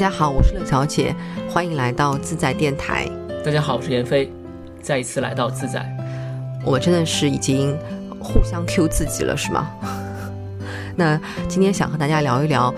[0.00, 1.14] 家好，我是乐小姐，
[1.46, 3.06] 欢迎来到自在电台。
[3.44, 4.32] 大家好，我是闫飞，
[4.80, 5.86] 再一次来到自在。
[6.64, 7.78] 我真的是已经
[8.18, 9.70] 互相 Q 自己了，是吗？
[10.96, 12.74] 那今天想和大家聊一聊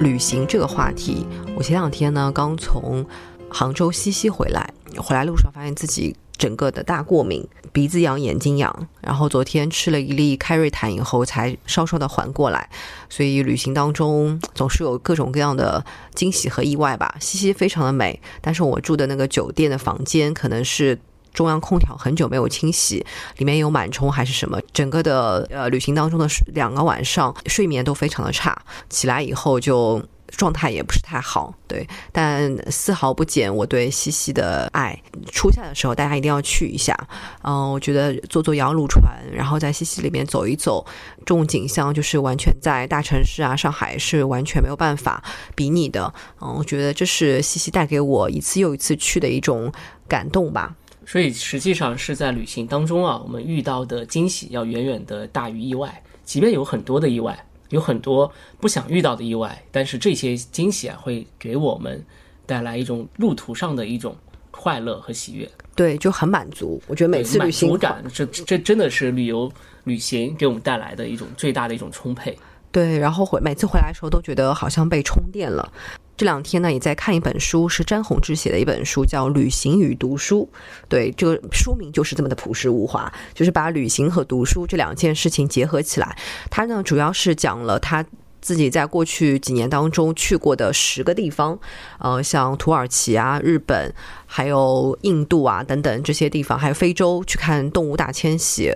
[0.00, 1.26] 旅行这个话题。
[1.54, 3.04] 我前两天呢刚从
[3.50, 6.16] 杭州西溪回来，回来路上发现自己。
[6.36, 12.68] 整个的大过敏，鼻子痒，眼睛痒，然后昨天吃了一粒开瑞坦以后，才稍稍的缓过来。
[13.08, 15.84] 所以旅行当中总是有各种各样的
[16.14, 17.14] 惊喜和意外吧。
[17.20, 20.98] 西西非常的美，但是我住的那个酒店的房间可能是
[21.32, 23.04] 中央空调很久没有清洗，
[23.38, 30.02] 里面有螨虫还是什么，整个的呃旅行当中的两个晚上睡眠都非常的差，起来以后就。
[30.36, 34.98] 状态也不是太好，对，但丝毫不减我对西西的爱。
[35.32, 36.96] 初夏的时候，大家一定要去一下。
[37.42, 39.02] 嗯，我觉得坐坐摇橹船，
[39.32, 40.84] 然后在西溪里面走一走，
[41.18, 45.22] 这种景象就是完全在大城市啊，上海是完全没有办法
[45.54, 46.12] 比拟的。
[46.40, 49.72] 嗯，我觉得这是西西带给我一次又一次去的一种
[50.08, 50.74] 感动吧。
[51.06, 57.38] 所以实际上是在旅行当中啊，我们遇到的惊喜要远远的大于意外，即便有很多的意外。
[57.74, 62.02] 有很多不想遇到的意外，但是这些惊喜啊，会给我们
[62.46, 64.16] 带来一种路途上的一种
[64.52, 65.50] 快乐和喜悦。
[65.74, 66.80] 对，就很满足。
[66.86, 69.50] 我觉得每次旅行感，这这真的是旅游
[69.82, 72.38] 旅行给我们带来的一种最大的一种充沛。
[72.70, 75.72] 对，然后回每次回来的时候都觉得好像被充电了。
[76.16, 80.48] 这两天呢，也在看一本书，是詹宏志写的一本书，叫《旅行与读书》。
[80.88, 86.16] 对，这个书名就是这么的朴实无华，就是把旅行和读书这两件事情结合起来。
[86.50, 88.04] 他呢，主要是讲了他
[88.40, 91.58] 自己在过去几年当中去过的十个地方，
[91.98, 93.92] 呃，像土耳其啊、日本、
[94.26, 98.72] 还有印度啊等等这些地方，还有非洲去看动物大迁徙。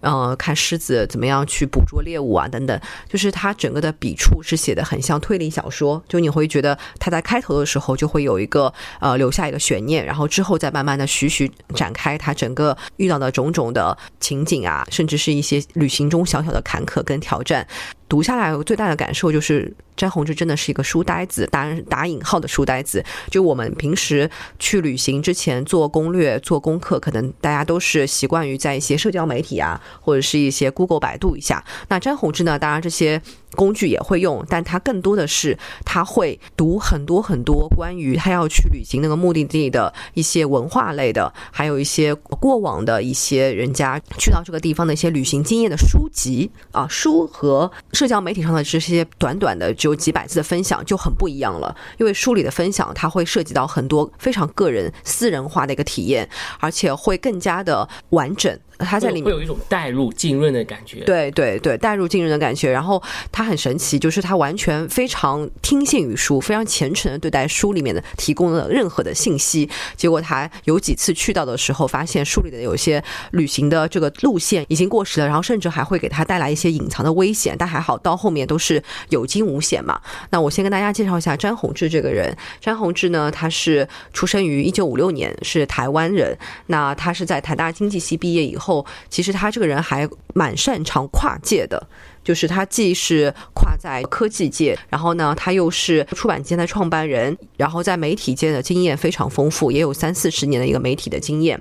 [0.00, 17.66] 呃，看狮子怎么样去捕捉猎物啊，等等，就是它整个的笔触是写的很像推理小说，就你会觉得它在开头的时候就会有一个呃留下一个悬念，然后之后再慢慢的徐徐展开它整个遇到的种种的情景啊，甚至是一些旅行中小小的坎坷跟挑战。
[18.08, 23.04] 读下来，我最大的感受就是詹宏志真的是一个书呆子，打打引号的书呆子。
[23.30, 31.62] 就我们平时去旅行之前做攻略、做功课，可能大家都是习惯于在一些社交媒体啊，或者是一些 Google、百度一下。
[31.88, 33.20] 那詹宏志呢，当然这些。
[33.56, 56.28] 工具也会用，但他更多的是他会读很多很多关于他要去旅行那个目的地的一些文化类的，还有一些过往的一些人家去到这个地方的一些旅行经验的书籍啊，书和社交媒体上的这些短短的只有几百字的分享就很不一样了，因为书里的分享它会涉及到很多非常个人私人化的一个体验，
[56.60, 58.58] 而且会更加的完整。
[58.78, 62.70] 他在里面会有一种带入浸润的感觉，对对对，带入浸润的感觉。
[62.70, 63.02] 然后
[63.32, 69.68] 他很神奇，就是他完全非常听信于书，非常虔诚的对待书里面的提供的任何的信息。
[69.96, 73.02] 结果他有几次去到的时候，发现书里的有些
[73.32, 77.56] 旅行的这个路线已经过时了，然后甚至还会给他带来一些隐藏的危险。
[77.58, 80.00] 但还好到后面都是有惊无险嘛。
[80.30, 82.32] 那我先跟大家介绍一下詹宏志这个人。
[82.60, 86.38] 詹宏志呢，他是出生于一九五六年，是台湾人。
[86.66, 88.67] 那他是在台大经济系毕业以后。
[88.68, 91.82] 后，其实他这个人还蛮擅长跨界的，
[92.22, 101.58] 就是他既是跨在科技界，然后呢，他又是出版界的创办人，然后在媒体界的经验非常丰富，也有三四十年的一个媒体的经验。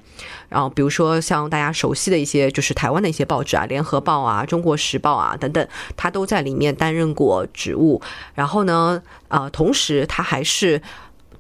[0.50, 5.66] 然后比如说像大家熟悉的一些，就是台湾的一些报纸啊，《联合报》啊，《中国时报》啊等等，
[5.96, 8.02] 他都在里面担任过职务。
[8.36, 10.82] 然后呢，啊，同时他还是。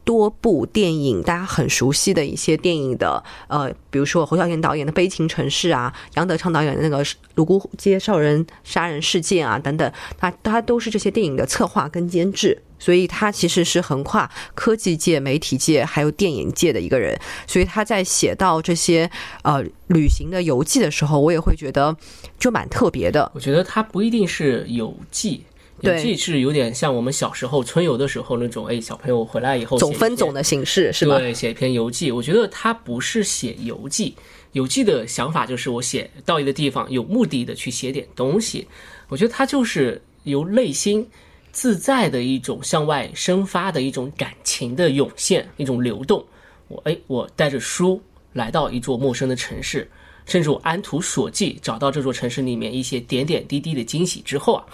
[0.08, 7.04] 多部电影，大家很熟悉的一些电影的，呃，比如说侯孝贤导演的《悲情城市》啊，杨德昌导演的那个
[7.36, 17.20] 《泸沽街少人杀人事件》啊，等等，他他都是这些电影的策划跟监制，所以他其实是横跨科技界、媒体界还有电影界的一个人。
[17.46, 21.94] 所以他在写到这些呃旅行的游记的时候，我也会觉得
[22.40, 23.30] 就蛮特别的。
[23.36, 25.44] 我觉得他不一定是游记。
[25.82, 31.20] 游记是有点像我们小时候春游的时候那种，哎，小朋友回来以后总分总的形式是吧？
[31.20, 32.12] 对，写一篇游记。
[32.12, 34.16] 我觉得他不是写游记，
[34.54, 38.68] 游记的想法就是我写到一个地方有目的的去写点东西。
[39.08, 41.08] 我觉得他就是由内心
[41.52, 46.26] 自在的一种向外生发的一种感情的涌现，一种流动。
[46.70, 48.02] 我哎，我带着书
[48.34, 49.88] 来到一座陌生的城市，
[50.26, 54.66] 甚至我安图索骥找到这座城市里面一些点点滴滴的惊喜之后啊。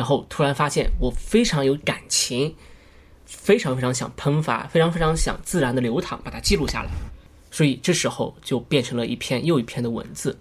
[0.00, 2.54] 然后突然发现，我非常有感情，
[3.26, 6.88] 非常非常想喷发，非常非常想自然的流淌，把它记录下来。
[7.50, 10.38] 所以这时候就变成了一篇又一篇的文字。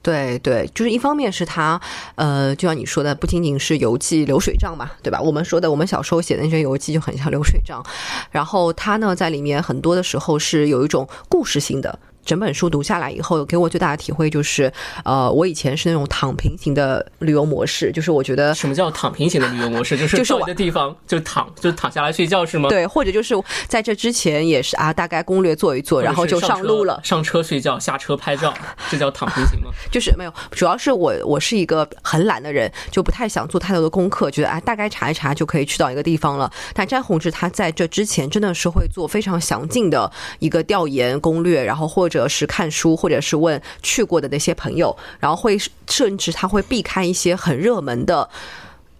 [0.00, 1.78] 对对，就是一方面是他，
[2.14, 5.20] 呃，就像你说的，不仅仅是游记、流水账嘛，对吧？
[5.20, 7.84] 我们说的，我们小时候写的那些游记就很像流水账，
[8.30, 11.98] 然后他呢，在里面很多的时候是有一种故事性的。
[12.24, 14.72] 整本书读下来以后，给我最大的体会就是，
[15.04, 22.68] 呃，我以前是那种躺平型的旅游模式，就是我觉得什么叫躺平型的旅游模式，就是 就是的地方就躺就躺下来睡觉是吗？
[22.68, 23.34] 对，或者就是
[23.66, 28.52] 在这之前也是啊，大概攻略做一做，然后就上路了，上车睡觉，下车拍照，
[28.90, 29.70] 这叫躺平型吗？
[29.90, 36.50] 就是没有，主要是我我是一个很懒的人，就不太想做太多的功课，觉得啊大概查一查就可以去到一个地方了。
[36.74, 48.28] 但詹宏志他在这之前真的是会做非常详尽的一个调研攻略，然后或者是看书，或者是问去过的那些朋友，然后会甚至他会避开一些很热门的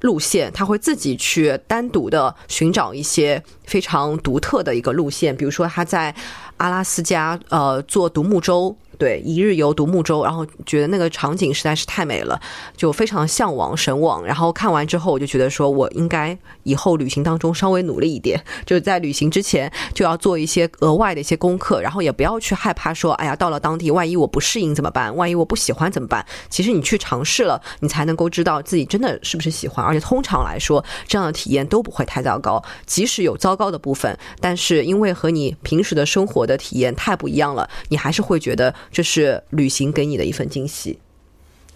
[0.00, 6.14] 路线，他会自己去单独的寻找一些非常独特的一个路线，比如说他在
[6.62, 8.76] 阿拉斯加呃坐独木舟。
[8.98, 12.40] 对，一日游独木舟，然后觉得那个场景实在是太美了，
[12.76, 14.24] 就非常向往神往。
[14.24, 25.16] 然后看完之后，我就觉得说我应该以后旅行当中稍微努力一点，就是在旅行之前就要做一些额外的一些功课，然后也不要去害怕说，哎呀，到了当地万一我不适应怎么办？
[25.16, 26.24] 万一我不喜欢怎么办？
[26.48, 29.84] 其实你去尝试了，你才能够知道自己真的是不是喜欢。
[29.84, 32.62] 而且通常来说，这样的体验都不会太糟糕。
[32.86, 38.72] 即使有糟糕的部分，但是因为和你平时的生活的的体验太不一样了，你还是会觉得。
[38.92, 40.98] 这是旅行给你的一份惊喜。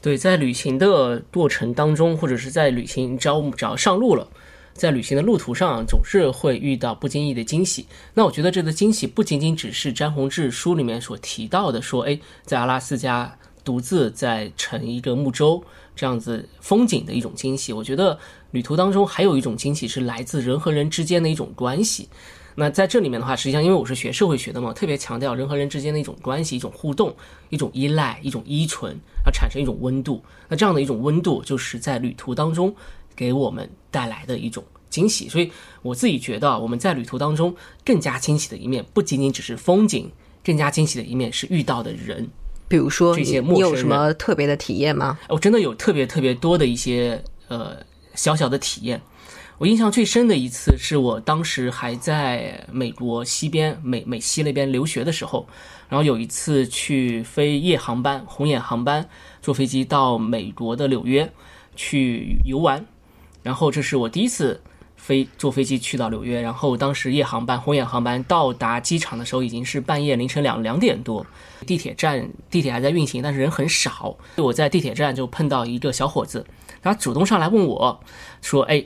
[0.00, 4.28] 对，在旅行的过程当中，或者是在旅行，只要只要上路了，
[4.75, 7.87] 在旅行的路途上，总是会遇到不经意的惊喜。
[8.14, 15.64] 那我觉得这个惊喜不仅仅只是詹宏志书里面所提到的，说，哎，在阿拉斯加独自在乘一个木舟
[15.96, 17.73] 这样子风景的一种惊喜。
[17.73, 18.17] 我觉得
[18.52, 22.08] 旅途当中还有一种惊喜是来自人和人之间的一种关系。
[22.58, 27.14] 那在这里面的话，实际上因为我是学社会学的嘛，特别强调人和人之间的一种关系、一种互动、
[27.50, 30.25] 一种依赖、一种依存，而产生一种温度。
[30.49, 32.75] 那这样的一种温度，就是在旅途当中
[33.14, 35.29] 给我们带来的一种惊喜。
[35.29, 37.55] 所以我自己觉得，我们在旅途当中
[37.85, 40.11] 更加惊喜的一面，不仅仅只是风景，
[40.43, 42.26] 更加惊喜的一面是遇到的人。
[42.69, 45.19] 比如说，这些陌生人，你有什么特别的体验吗？
[45.29, 47.76] 我真的有特别特别多的一些呃
[48.14, 48.99] 小小的体验。
[49.58, 55.49] 我印象最深的一次是我当时还在美国西边美美西那边留学的时候，
[55.88, 59.08] 然后有一次去飞夜航班红眼航班
[59.41, 61.32] 坐飞机到美国的纽约
[61.75, 62.85] 去游玩，
[63.43, 64.61] 然后这是我第一次
[64.94, 71.26] 飞坐飞机去到纽约，然后当时夜航班红眼航班到达机场的时候已经是半夜凌晨两两点多，
[71.67, 76.44] 地铁站地铁还在运行，但是人很少，我在地铁站就碰到一个小伙子，
[76.82, 78.00] 他主动上来问我
[78.43, 78.85] 说：“哎。”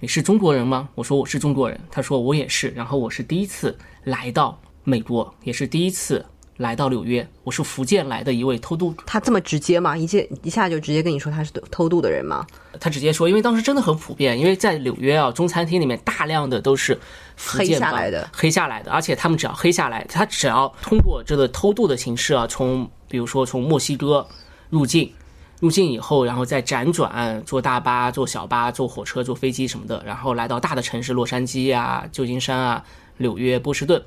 [0.00, 0.88] 呃，你是中国人吗？
[0.94, 1.78] 我说我是中国人。
[1.90, 2.68] 他说我也是。
[2.70, 6.24] 然后我是第一次来到美国，也是第一次
[6.56, 7.26] 来到纽约。
[7.44, 8.94] 我是福建来的一位偷渡。
[9.06, 9.94] 他这么直接吗？
[9.96, 12.46] 一接一下就直接跟你说他是偷渡的人吗？
[12.80, 16.98] 他直接说，因为当时真的很普遍，因为在纽约啊，中餐厅里面大量的都是
[17.36, 18.90] 黑下来的，黑下来的。
[18.90, 24.26] 而且他们只要黑下来，他只要通过这个偷渡的形式啊，从比如说从墨西哥
[24.70, 25.12] 入境。
[25.60, 32.82] 入境以后，然后再辗转坐大巴、坐小巴、坐火车、坐飞机什么的，然后来到大的城市，洛杉矶啊、旧金山啊、
[33.18, 34.02] 纽约、波士顿，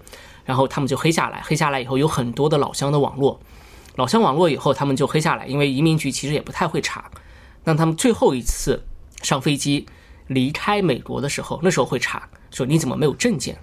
[0.46, 1.44] 然后他们就黑下来。
[1.46, 3.40] 黑下来以后，有很多的老乡的网络，
[3.96, 7.10] 老乡网络以后，他们就黑下来，因为移民局其实也不太会查。
[7.64, 8.84] 那他们最后一次
[9.22, 9.86] 上飞机
[10.26, 13.56] 离开美国的时候，那时候会查，说你怎么没有证件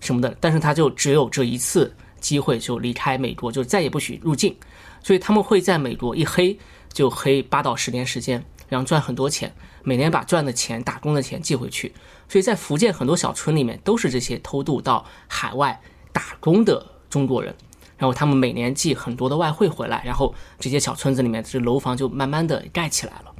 [0.00, 0.34] 什么的。
[0.40, 4.56] 但是他就只有这一次机会就离开美国，就再也不许入境。
[5.02, 6.58] 所以他们会在美国一黑。
[6.96, 11.92] 就黑八到十年时间，然后赚很多钱，每年把赚的钱、打工的钱寄回去。
[12.26, 15.78] 所以在福建很多小村里面都是这些偷渡到海外
[16.10, 17.54] 打工的中国人，
[17.98, 23.34] 然后他们每年寄很多的外汇回来，然后这些小村子里面这楼房就慢慢的盖起来了。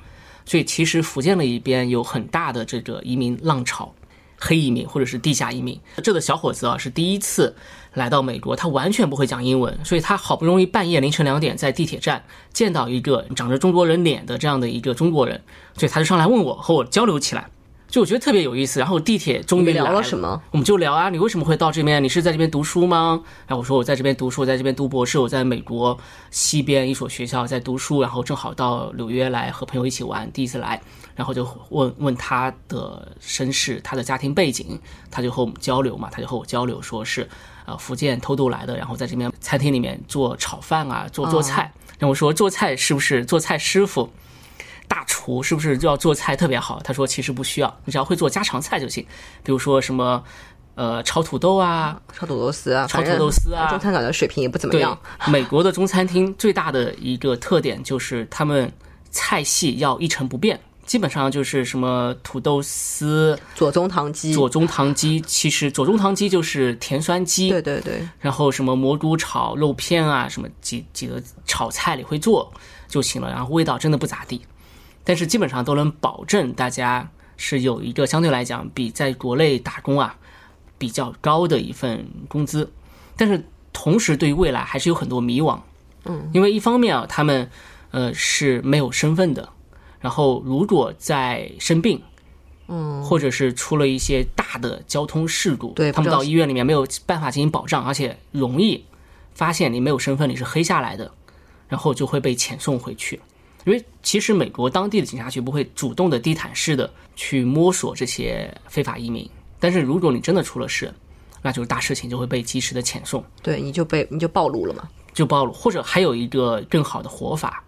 [0.45, 3.95] 所以其实福建那一边有很大的这个移民浪潮。
[4.39, 7.55] 黑移民或者是地下移民，这个小伙子啊是第一次
[7.95, 15.43] 来到美国，他完全不会讲英文，所以他好不容易半夜凌晨两点在地铁站见到一个长着中国人脸的这样的一个中国人，
[15.77, 17.49] 所以他就上来问我和我交流起来。
[17.89, 20.43] 就我觉得特别有意思，然后地铁终于聊了什么？
[20.51, 22.03] 我们就聊啊，你为什么会到这边？
[22.03, 23.23] 你是在这边读书吗？
[23.47, 25.97] 然后我说我在这边读书，我在这边读博士，我在美国
[26.33, 30.83] 西边一所学校在读书，然后正好到纽约来和朋友一起玩，第一次来，
[31.17, 34.79] 然后就问问他的身世，他的家庭背景，
[35.11, 37.29] 他就和我们交流嘛，他就和我交流，说是
[37.65, 41.73] 呃福建偷渡来的，然后在这边餐厅里面做炒饭啊，做做菜。
[41.99, 44.09] 然后我说做菜是不是做菜师傅？
[44.89, 46.81] 大厨是不是就要做菜特别好？
[46.85, 49.05] 他说其实不需要，你只要会做家常菜就行。
[49.43, 50.23] 比如说什么
[50.77, 54.97] 呃炒土豆啊，炒土豆丝啊，炒土豆丝啊，中餐馆的水平也不怎么对样。，
[55.27, 58.71] 美国的中餐厅最大的一个特点就是他们
[59.11, 72.53] 菜系要一成不变，基本上就是什么土豆丝、左宗棠鸡，左宗棠鸡，其实左宗棠鸡就是甜酸鸡，对对对，然后什么蘑菇炒肉片啊，什么几几个炒菜里会做
[72.87, 74.41] 就行了，然后味道真的不咋地，
[75.03, 80.17] 但是基本上都能保证大家是有一个相对来讲比在国内打工啊
[80.79, 82.71] 比较高的一份工资，
[83.17, 85.59] 但是同时对于未来还是有很多迷惘，
[86.05, 87.51] 嗯，因为一方面啊他们
[87.91, 89.49] 呃是没有身份的，
[90.01, 92.01] 然后如果在生病。
[92.69, 98.85] 嗯，或者是出了一些大的交通事故，对他们到医院里面没有办法进行保障，而且容易
[99.35, 101.09] 发现你没有身份，你是黑下来的，
[101.69, 103.21] 然后就会被遣送回去。
[103.67, 110.93] 因为其实美国当地的警察局不会主动的地毯式的去摸索这些非法移民，但是如果你真的出了事，
[111.43, 114.89] 那就是大事情，就会被及时的遣送，对，你就被你就暴露了嘛。
[115.15, 115.53] 就暴露。
[115.53, 117.63] 或者还有一个更好的活法，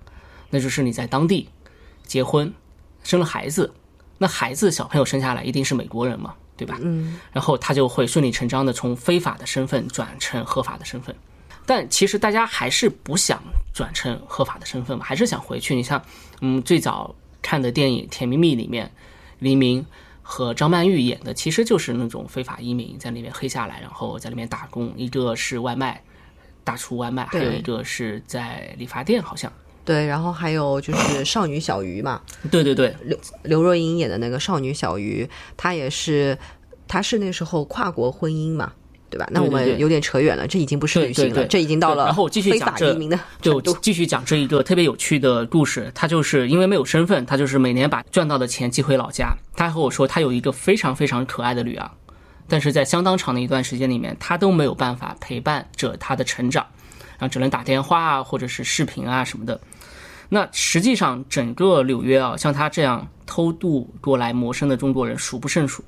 [0.50, 1.48] 那就是你在当地
[2.08, 2.52] 结婚，
[3.04, 3.72] 生了孩子，
[4.18, 6.76] 那孩子小朋友生下来一定是美国人嘛，对吧？
[6.82, 11.14] 嗯，然后他就会顺理成章的从非法的身份转成合法的身份。
[11.66, 13.42] 但其实大家还是不想
[13.74, 15.76] 转成合法的身份嘛，还是想回去。
[15.76, 16.02] 你像，
[16.40, 18.90] 嗯，最早看的电影《甜蜜蜜》里面，
[19.38, 19.84] 黎明
[20.22, 24.90] 和张曼玉演的其实就是那种非法移民在那边黑下来，然后在那边打工。
[24.96, 26.02] 一个是外卖，
[26.64, 29.52] 大厨外卖，还有一个是在理发店，好像。
[29.88, 35.26] 对，然后还有就是少女小鱼嘛，对对对，刘刘若英演的那个少女小鱼，
[35.56, 36.36] 她也是，
[36.86, 38.70] 她是那时候跨国婚姻嘛，
[39.08, 39.26] 对吧？
[39.30, 43.62] 那我们有点扯远了，这已经不是旅行了，对对对这已经到了然后我继续讲这移民的就。
[43.80, 45.90] 继续讲这一个特别有趣的故事。
[45.94, 49.34] 他就是因为没有身份，他就是每年把赚到的钱寄回老家。
[49.56, 51.90] 他和我说，他有一个非常非常可爱的女儿，
[52.46, 56.66] 但是在相当长的一段时间里面，他都没有办法陪伴着她的成长，
[57.18, 59.58] 然后只能打电话啊，或者是视频啊什么的。
[60.28, 65.82] 那实际上，整个纽约啊，像他这样偷渡过来谋生的中国人数不胜数，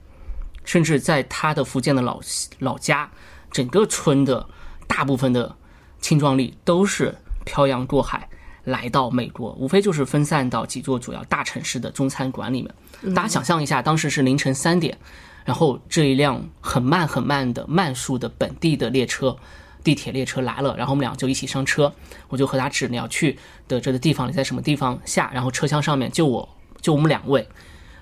[0.64, 2.20] 甚至在他的福建的老
[2.58, 3.10] 老家，
[3.50, 4.46] 整个村的
[4.86, 5.54] 大部分的
[6.00, 8.26] 青壮力都是漂洋过海
[8.64, 13.14] 来到美国，无非就是分散到几座主要大城市的中餐馆里面。
[13.14, 14.96] 大家想象一下，当时是凌晨三点，
[15.44, 19.36] 然后这一辆很慢很慢的慢速的本地的列车。
[19.82, 21.92] 地铁列车来了，然后我们俩就一起上车，
[22.28, 26.48] 我就和他指你要去的这个地方，你在什么地方下，然后车厢上面就我
[26.80, 27.46] 就我们两位，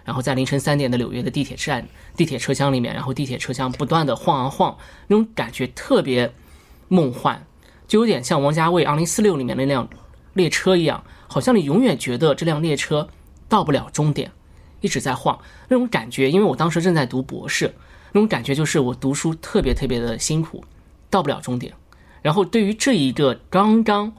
[0.05, 6.33] 然后在凌晨三点的纽约的地铁站、地铁车厢里面，然后地铁车厢不断的晃啊晃，那种感觉特别
[6.89, 7.47] 梦幻，
[7.87, 9.89] 就有点像王家卫《二零四六》里面那辆
[10.35, 13.09] 列车一样，好像你永远觉得这辆列车
[13.49, 14.31] 到不了终点，
[14.81, 16.31] 一直在晃，那种感觉。
[16.31, 17.75] 因为我当时正在读博士，
[18.13, 20.65] 那种感觉就是我读书特别特别的辛苦，
[21.11, 21.73] 到不了终点。
[22.23, 24.13] 然后对于这一个刚刚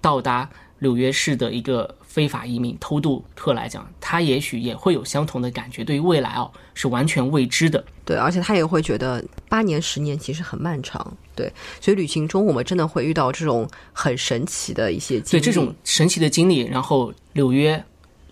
[0.00, 0.48] 到达
[0.78, 5.84] 纽约市的一个非法移民偷渡客来讲，他也许也会有相同的感觉。
[5.84, 7.84] 对于未来哦，是完全未知的。
[8.04, 11.16] 对，而且他也会觉得八年、十年其实很漫长。
[11.34, 15.30] 对，所以旅行中我们真的会遇到这种很神奇的一些经历。
[15.30, 17.82] 对这种神奇的经历，然后纽约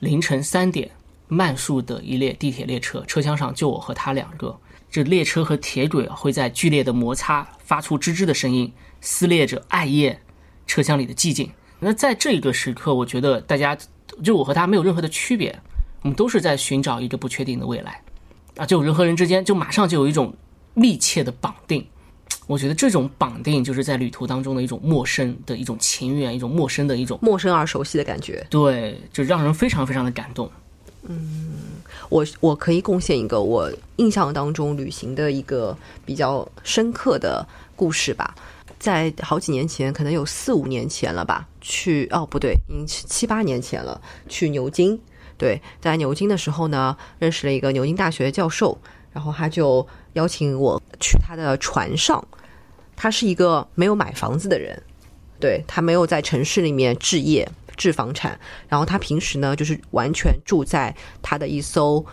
[0.01, 0.91] 凌晨三点，
[1.29, 4.57] 慢速的一列地铁列车，车厢上就我和他两个。
[4.93, 8.71] 这列车和铁轨啊会在剧烈的摩擦，发出吱吱的声音，
[9.01, 10.21] 撕裂着艾叶
[10.67, 11.51] 车厢里的寂静。
[11.81, 13.75] 那在这一个时刻，我觉得大家
[14.23, 15.59] 就我和他没有任何的区别，
[16.03, 18.03] 我们都是在寻找一个不确定的未来
[18.59, 18.67] 啊！
[18.67, 20.35] 就人和人之间，就马上就有一种
[20.75, 21.83] 密切的绑定。
[22.47, 28.47] 我觉得这种绑定就是在旅途当中的一种陌生的一种情缘，一种陌生的一种陌生而熟悉的感觉。
[28.51, 30.51] 对，就让人非常非常的感动。
[32.09, 37.47] 我我可以贡献一个我印象当中旅行的一个比较深刻的
[37.77, 38.35] 故事吧。
[38.79, 44.99] 在好几年前，可能有四五年前了吧，去哦不对，已经七七八年前了，去牛津。
[45.39, 48.77] 对，在牛津的时候呢，认识了一个牛津大学教授，
[49.13, 52.25] 然后他就邀请我去他的船上。
[52.95, 54.81] 他是一个没有买房子的人，
[55.41, 58.39] 对他没有在城市里面置业置房产，
[58.69, 62.05] 然后他平时呢就是完全住在他的一艘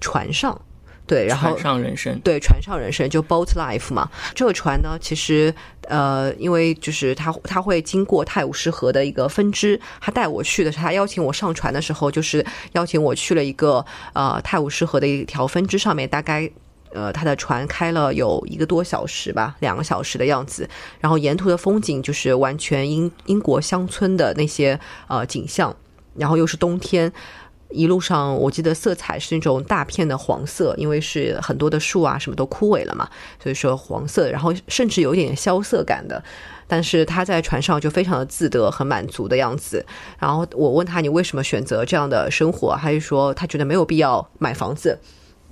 [0.00, 0.60] 船上，
[1.06, 4.10] 对，然后船上人生，对，船上人生就 boat life 嘛。
[4.34, 5.54] 这个船呢，其实
[5.88, 16.50] 呃，因为就是他他会经过泰晤士河的一个分支，他带我去的是他邀请我上船的时候，就是邀请我去了一个呃泰晤士河的一条分支上面，大概。
[16.92, 20.68] 呃，他的船开了有一个多小时吧，两个小时的样子。
[21.00, 24.78] 然后沿途的风景就是完全英英国乡村的那些
[25.08, 25.74] 呃景象，
[26.16, 27.12] 然后又是冬天，
[27.70, 33.08] 一路上我记得色彩是那种大片的黄色，因为是很多的树啊什么都枯萎了嘛，
[33.42, 36.22] 所以说黄色，然后甚至有点萧瑟感的。
[36.66, 39.84] 但是他在船上就非常的自得、很满足的样子。
[40.18, 44.98] 然后我问他你为什么选择这样的生活，他就说他觉得没有必要买房子。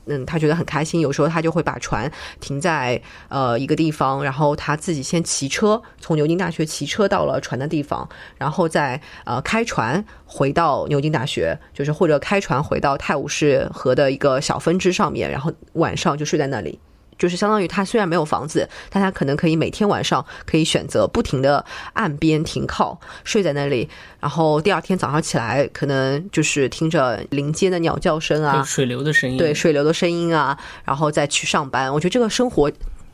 [0.08, 1.00] 嗯，他觉得很开心。
[1.00, 2.10] 有时候他就会把船
[2.40, 16.80] 停在呃一个地方，然后他自己先骑车从牛津大学骑车到了船的地方，然后再呃开船回到牛津大学，就是或者开船回到泰晤士河的一个小分支上面，然后晚上就睡在那里。
[17.18, 23.88] 就是相当于他虽然没有房子，但他可能可以每天晚上可以选择不停的岸边停靠，睡在那里，
[24.20, 31.92] 然后第二天早上起来，可能就是听着林间的鸟叫声啊，水流的声音，对水流的声音啊，然后再去上班。
[31.92, 32.70] 我觉得这个生活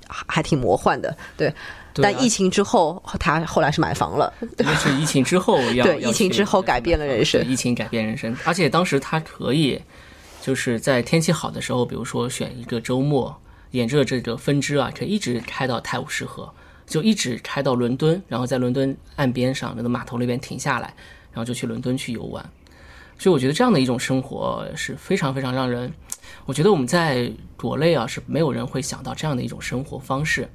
[0.07, 1.53] 还挺魔幻的，对。
[1.97, 4.33] 但疫情之后，他后来是买房了。
[4.59, 8.37] 那是疫情之后 要对疫情之后改变了人生，疫情改变人生。
[8.45, 9.81] 而且当时他可以
[10.43, 13.41] 就是在天气好的时候，比如说选一个周末。
[13.75, 16.49] 沿着这个分支啊，可以一直开到泰晤士河，
[16.87, 20.95] 就一直开到伦敦，然后在伦敦岸边上那个码头那边停下来，
[21.33, 22.49] 然后就去伦敦去游玩。
[23.19, 25.93] 所以我觉得这样的一种生活是非常非常让人，
[26.47, 30.49] 我觉得我们在国内啊是没有人会想到这样的一种生活方式。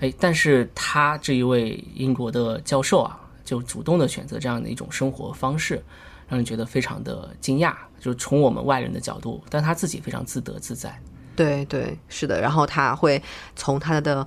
[0.00, 5.82] 哎，但是他这一位英国的教授啊，就主动的选择这样的一种生活方式，
[6.28, 7.74] 让人觉得非常的惊讶。
[7.98, 11.00] 就是从我们外人的角度，但他自己非常自得自在。
[11.38, 12.40] 对对，是的。
[12.40, 13.22] 然后他会
[13.54, 14.26] 从他的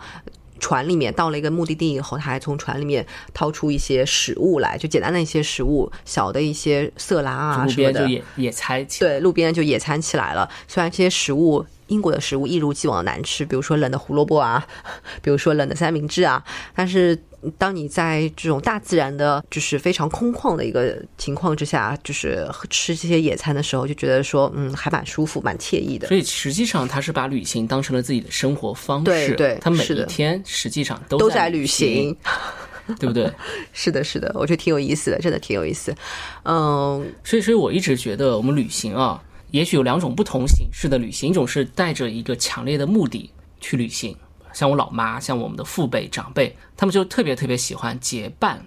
[0.60, 8.00] 船里面到了一个目的地以后，他还从船里面掏出一些食物来，就简单的一些食物，小的一些色拉啊什么的。
[8.02, 10.50] 路边就野野餐起对，路边就野餐起来了。
[10.68, 11.66] 虽然这些食物。
[11.88, 14.66] 英国的食物一如既往难吃，比如说冷的胡萝卜啊，
[15.22, 16.44] 比如说冷的三明治啊。
[16.76, 17.18] 但是
[17.58, 26.08] 当你在这种大自然的，就是非常空旷的一个情况之下，就是吃这些野餐的时候，就觉得说，嗯，还蛮舒服，蛮惬意的。
[26.08, 32.16] 所以实际上他是把旅行当成了自己的生活方式，对对，他每一天实际上都在旅行，
[33.00, 33.32] 对不对？
[33.74, 35.94] 是的，是的，我觉得挺有意思的，真的挺有意思。
[36.44, 39.22] 嗯，所以，所以我一直觉得我们旅行啊。
[39.52, 44.16] 也许有两种不同形式的旅行，一种是带着一个强烈的目的去旅行，
[44.54, 48.64] 像我老妈，像我们的父辈长辈，他们就特别特别喜欢结伴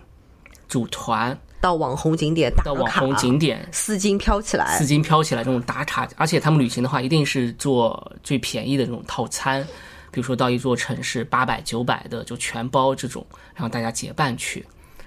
[0.69, 9.67] 组团到网红景点打到网红景点，丝巾飘起来，丝巾飘起来这种打卡，而且他们旅行的话，一定是做最便宜的这种套餐，
[10.11, 14.65] 比如说到一座城市八百九百的就全包这种，然后大家结伴去，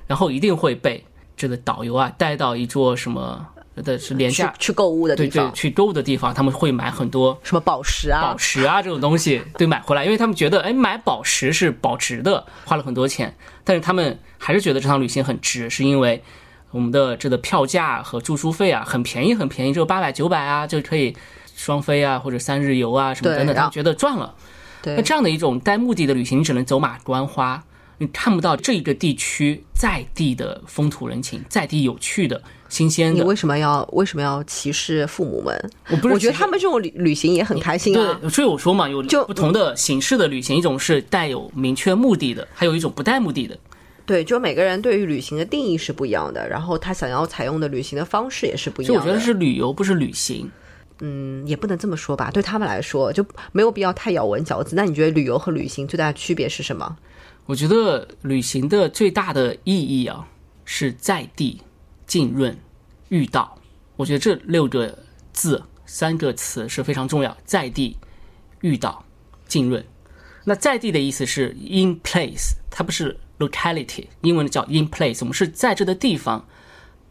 [0.07, 3.47] 然后一定会被这个导游啊带到一座什么。
[3.83, 16.23] 的是廉价去购物的地方，对对，去购物的地方，他们会买很多什么宝石啊、宝石啊这种东西，对，买回来，因为他们觉得，哎，买宝石是保值的，花了很多钱，但是他们还是觉得这趟旅行很值，是因为
[16.71, 21.15] 我们的这个票价和住宿费啊很便宜，很便宜，只有八百九百啊，就可以
[21.55, 24.35] 双飞啊或者三日游啊什么等等，他们觉得赚了。
[24.83, 27.63] 那这样的一种带目的的旅行，你只能走马观花。
[27.99, 33.21] 你看不到这一个地区在地的风土人情，在地有趣的、新鲜的。
[33.21, 35.71] 你为什么要为什么要歧视父母们？
[35.89, 38.19] 我不是，我觉得他们这种旅旅行也很开心啊。
[38.21, 43.58] 对，所以我说嘛，有就不同的形式的旅行，一种是带有明确目的的，还有一种不带目的的。
[44.06, 49.01] 对，就每个人对于旅行的定义是不一样的，然后他想要采用的旅行的方式也是不一样的。
[49.01, 50.49] 我觉得是旅游，不是旅行。
[50.99, 52.32] 嗯，也不能这么说吧。
[52.32, 54.75] 对他们来说，就没有必要太咬文嚼字。
[54.75, 56.97] 那你觉得旅游和旅行最大的区别是什么？
[57.45, 60.27] 我觉得旅行的最大的意义啊，
[60.65, 61.62] 是在地
[62.07, 62.57] 浸润
[63.09, 63.59] 遇到。
[63.95, 64.97] 我觉得这六个
[65.33, 67.37] 字三个词是非常重要。
[67.45, 67.97] 在地
[68.61, 69.05] 遇到
[69.47, 69.85] 浸润，
[70.45, 75.19] 那在地的意思是 in place，它不是 locality，英文叫 in place。
[75.19, 76.47] 我们是在这个地方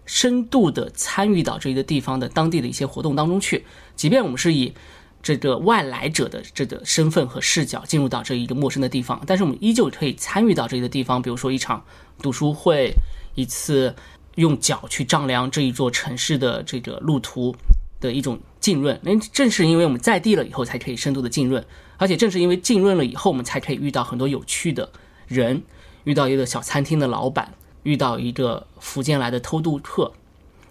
[0.07, 4.75] 深度的参与到这一个地方的当地的一些活动当中去，即便我们是以。
[5.23, 11.85] 这个外来者的这个身份和视角进入到这一个陌生的地方，但是我们依旧可以参与到这个地方，比如说一场
[12.23, 12.95] 读书会，
[13.35, 13.93] 一次
[14.37, 17.55] 用脚去丈量这一座城市的这个路途
[18.01, 18.99] 的一种浸润。
[19.03, 21.63] 那正是因为我们在地了以后，才可以深度的浸润，
[21.99, 24.91] 而且正是因为浸润了以后，我们才可以遇到很多有趣的
[25.27, 25.63] 人，
[26.05, 30.13] 遇到一个小餐厅的老板，遇到一个福建来的偷渡客。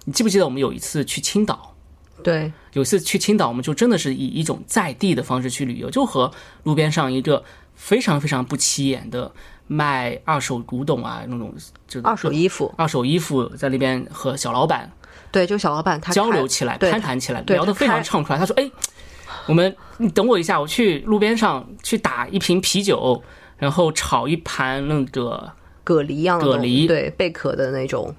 [0.06, 1.75] 你记不记得我们有一次去青岛？
[2.23, 6.32] 对，有一次去青岛，我们就真的是以一种在地的方式去旅游，就和
[6.63, 7.43] 路边上一个
[7.75, 9.32] 非常非常不起眼的
[9.67, 11.54] 卖二手古董啊那种，
[11.88, 14.91] 就二手衣服，二手衣服在那边和小老板，
[15.32, 18.38] 对，就小老板他交流起来，攀谈起来，聊得非常畅快。
[18.38, 18.69] 他说：“哎，
[19.47, 23.23] 我们你等我一下，我去路边上去打一瓶啤酒，
[23.58, 25.51] 然后炒一盘那个
[25.84, 28.15] 蛤蜊样的蛤蜊，对，贝壳的那种。”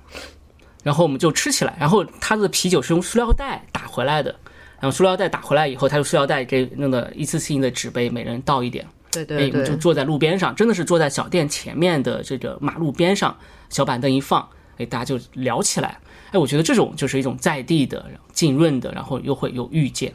[0.82, 4.34] 然后我们就吃起来，然后他的啤酒是用塑料袋打回来的。
[4.78, 8.86] 然后塑料袋打回来以后，他用塑料袋给弄的一次性的纸杯，每人倒一点。
[9.24, 13.36] 对对对，就坐在路边上，真的是坐在小店前面的这个马路边上，
[13.70, 14.46] 小板凳一放，
[14.78, 15.98] 哎，大家就聊起来。
[16.32, 20.12] 哎，我觉得这种就是一种在地的、浸润的，然后又会有遇见。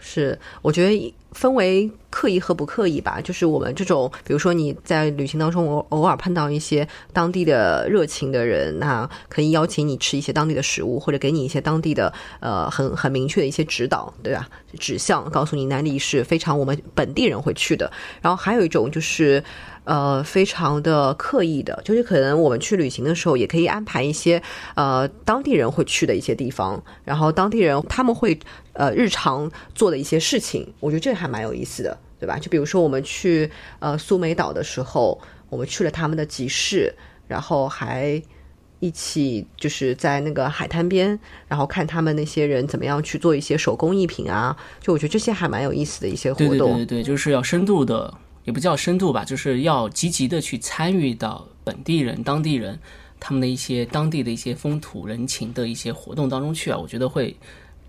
[0.00, 3.18] 是，我觉得分为刻意和不刻意吧。
[3.22, 14.46] 就是我们这种，比如说你在旅行当中偶偶尔碰到一些当地的热情的人，那可以邀请你吃一些当地的食物，或者给你一些当地的呃很很明确的一些指导，对吧？
[14.78, 17.90] 指向告诉你哪里是非常我们本地人会去的。
[18.20, 19.42] 然后还有一种就是。
[19.84, 24.40] 呃，非常的刻意的，就是可能我们去旅行的时候，也可以安排一些
[24.76, 28.38] 呃当地人会去的一些地方，然后当地人他们会
[28.74, 32.38] 呃日常做的一些事情，我觉得这还蛮有意思的，对吧？
[32.38, 36.94] 就比如说我们去呃苏梅岛的时候，我们去了他们的集市，
[37.26, 38.22] 然后还
[38.78, 46.48] 一起就是在那个海滩边，然后看他们那些人怎么样去做一些手工艺品啊，就我觉得这些还蛮有意思的一些活动。
[46.48, 48.12] 对对对对，就是要深度的。
[48.44, 52.76] 也不叫深度吧，就是要积极的去参与到本地人、当地人
[53.20, 57.36] 他们的一些当地的一些风土人情的一些活动当中去啊，我觉得会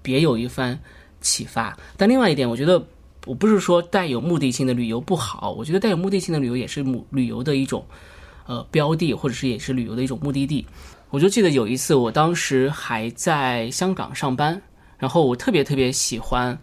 [0.02, 0.78] 别有一番
[1.22, 1.76] 启发。
[1.96, 2.86] 但另外一点，我觉得
[3.26, 7.86] 我不是说带有目的性的旅游不好，我觉得带有目的性的旅游也是目旅游的一种
[8.48, 10.66] 呃标的，或者是也是旅游的一种目的地。
[11.10, 14.60] 我就记得有一次，我当时还在香港上班，
[14.98, 16.58] 然后我特别特别喜欢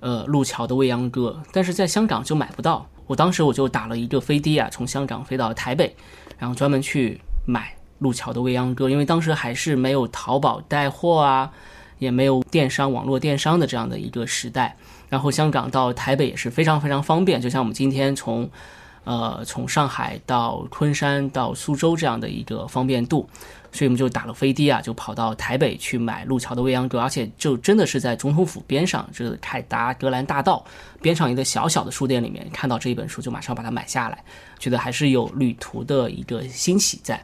[0.00, 2.88] 呃路桥的未央歌，但是在香港就买不到。
[3.06, 5.94] 我当时我就打了一个飞的啊，从香港飞到台北，
[6.38, 11.52] 然后专门去买路桥的未央歌，因为当时还是没有淘宝带货啊，
[11.98, 14.74] 也没有电商网络电商的这样的一个时代，
[15.14, 18.50] 然后香港到台北也是非常非常方便，就像我们今天从。
[19.06, 23.28] 呃，从上海到昆山到苏州这样的一个方便度，
[23.70, 30.64] 所以我们就打了飞的啊，就跑到台北去买路桥的未央阁，而且就真的是在总统府边上，就是凯达格兰大道
[31.02, 34.24] 边上一个小小的书店里面看到这一本书，就马上把它买下来，
[34.58, 37.22] 觉得还是有旅途的一个欣喜在。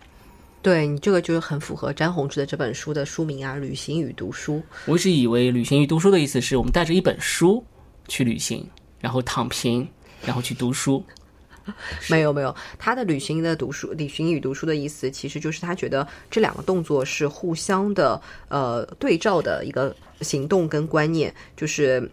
[0.61, 4.57] 对你这个就是很符合詹宏志的这本书的书名啊，《旅行与读书》。
[4.85, 7.65] 我一直以为旅行与读书的意思是我们带着一本书
[8.11, 8.69] 去旅行，
[9.01, 9.89] 然后躺平，
[10.27, 11.03] 然后去读书。
[12.11, 21.33] 没有没有，他的旅行的读书、旅行与读书的意思，其实就是他觉得这两个动作是互相的，呃，对照的一个行动跟观念。
[21.57, 22.11] 就是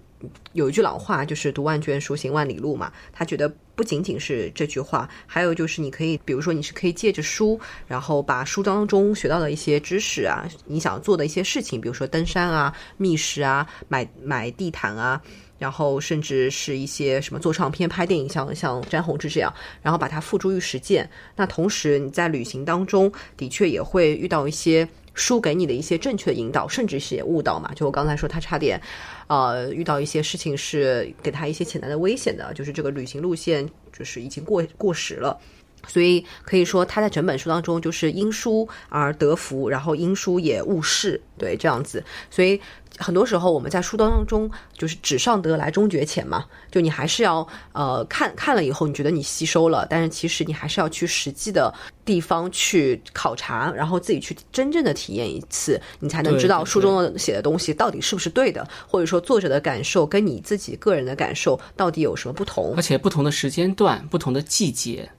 [0.53, 2.91] 有一句老话，就是“读万卷书，行万里路”嘛。
[3.13, 15.21] 他觉得不仅仅是这句话，还有就是你可以，比如说你是可以借着书，然后把书当中学到的一些知识啊，你想做的一些事情，比如说登山啊、觅食啊、买买地毯啊。
[15.59, 19.51] 然后甚至是一些什么做唱片、拍电影，像像詹宏志这样，
[19.81, 21.09] 然后把它付诸于实践。
[21.35, 27.73] 那同时你在旅行当中的确也会遇到一些输给你的一些正确的引导，甚至是误导嘛。
[27.73, 28.79] 就我刚才说，他差点，
[29.25, 35.37] 呃，遇到一些事情是给他一些潜在的危险的，就是这个旅行路线就是已经过过时了。
[35.87, 42.03] 所以可以说，他在整本书当中就是因书而得福，然后因书也误事，对这样子。
[42.29, 42.59] 所以
[42.97, 51.73] 很多时候我们在书当中就是纸上得来终觉浅嘛，就你还是要呃看看了以后，你觉得你吸收了，但是其实你还是要去实际的
[52.03, 65.09] 地方去考察，然后自己去真正的体验一次，你才能知道书中的写的东西到底是不是对的，或者说作者的感受跟你自己个人的感受到底有什么不同，而且不同的时间段、不同的季节。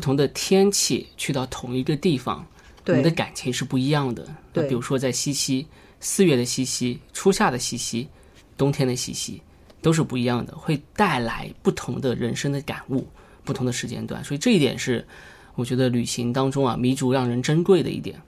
[0.00, 2.42] 不同的天气去到同一个地方，
[2.86, 4.26] 我们的感情是不一样的。
[4.50, 5.66] 对，比如说在西溪，
[6.00, 8.08] 四月的西溪、初夏的西溪、
[8.56, 9.42] 冬天的西溪，
[9.82, 13.06] 都是不一样的，会带来不同的人生的感悟。
[13.44, 15.06] 不同的时间段，所以这一点是
[15.54, 18.18] 我觉得旅行当中啊弥足让人珍贵的一点。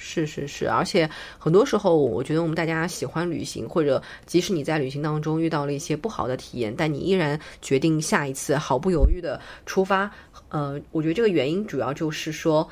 [0.00, 10.08] 是是是，而且很多时候，我觉得我们大家喜欢旅行，或者即使你在旅行当中遇到了一些不好的体验，但你依然决定下一次毫不犹豫的出发。
[10.50, 12.66] 呃，我觉得这个原因主要就是说，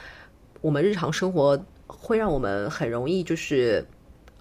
[0.60, 3.84] 我们日常生活会让我们很容易就是，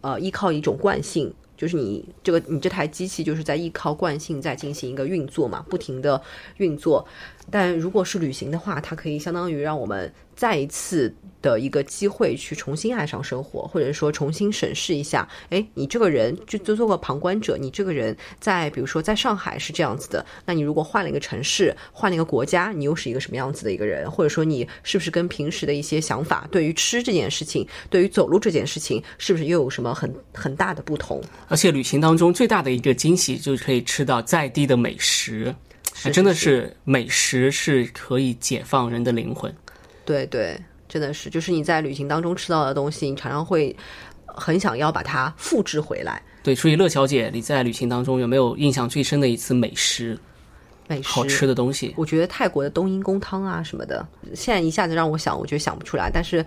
[0.02, 6.22] 呃，依靠一种惯性，就是你这个你这台机器就是在依靠惯性在进行一个运作嘛，不停的
[6.58, 7.06] 运作。
[7.52, 24.10] 但如果是旅行的话，它可以相当于让我们再一次的一个机会去重新爱上生活，或者说重新审视一下，哎，你这个人就就做个旁观者，你这个人在比如说在上海是这样子的，那你如果换了一个城市，换了一个国家，你又是一个什么样子的一个人？
[24.10, 31.22] 或者说你是不是跟平时的一些想法，对于吃这件事情，对于走路这件事情，是不是又有什么很很大的不同？
[31.48, 35.54] 而且旅行当中最大的一个惊喜，就是可以吃到在地的美食。
[36.12, 39.54] 真的是美食是可以解放人的灵魂，
[40.06, 43.76] 对对，真的是，就是你在旅行当中吃到的东西，你常常会
[44.26, 50.18] 很想要把它复制回来，对，所以乐小姐，你在旅行当中有没有印象最深的一次美食？
[50.88, 51.92] 美食好吃的东西？
[51.98, 56.12] 我觉得泰国的冬阴功汤啊什么的，现在一下子让我想，我觉得想不出来。
[56.14, 56.46] 但是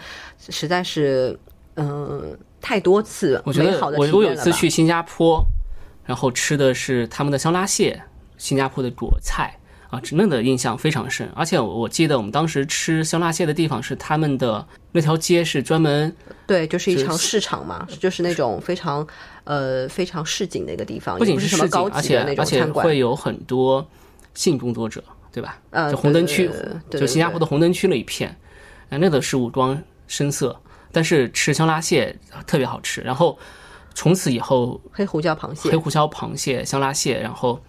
[0.48, 1.36] 实在是，
[1.74, 5.44] 嗯、太多次我觉得美好的我我有一次去新加坡，
[6.04, 8.00] 然后吃的是他们的香辣蟹，
[8.38, 9.54] 新加坡的果菜
[9.90, 11.30] 啊，真的印象非常深。
[11.34, 16.14] 而且我我记得我们当时吃香辣蟹的地方是他们的那条街是专门
[16.46, 19.06] 对，就是一场市场嘛，就是那种非常
[19.44, 23.86] 呃非常市井的一个地方，不仅是什市井，么高而且级的那种而且餐馆，会有很多
[24.34, 25.58] 性工作者，对吧？
[25.70, 26.50] 呃，就红灯区
[26.90, 28.30] 就新加坡的红灯区那一片，
[28.90, 30.58] 啊，那个是五光深色，
[30.92, 32.14] 但是吃香辣蟹
[32.46, 33.00] 特别好吃。
[33.00, 33.38] 然后
[33.94, 37.60] 从此以后，黑胡椒螃蟹黑，胡椒螃蟹、香辣蟹，然后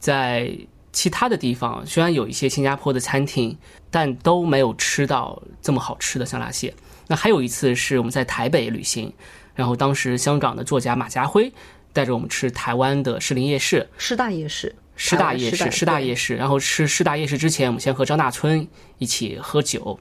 [0.00, 0.50] 在
[0.92, 3.56] 其他的地方虽然有一些新加坡的餐厅，
[3.92, 6.74] 但都没有吃到这么好吃的香辣蟹。
[7.06, 9.12] 那还有一次是我们在台北旅行，
[9.54, 11.52] 然后当时香港的作家马家辉
[11.92, 16.36] 带着我们吃台湾的士林夜市，师大夜市，师大夜市，师大夜市。
[16.36, 18.66] 然后吃师大夜市之前，我们先和张大春
[18.98, 19.98] 一起喝酒，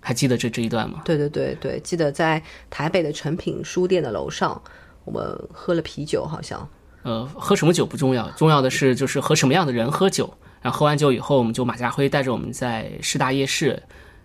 [0.00, 1.02] 还记得这这一段吗？
[1.04, 4.60] 对对对对，记得在台北的诚品书店的楼上，
[5.04, 6.68] 我们喝了啤酒，好像
[7.02, 10.32] 呃，喝什么酒不重要，重要的是就是和什么样的人喝酒。
[10.60, 13.82] 然后喝完酒以后，我们就马家辉带着我们在师大夜市，